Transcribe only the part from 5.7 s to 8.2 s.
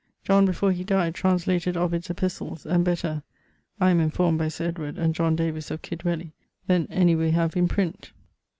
Kidwelly) then any we have in print.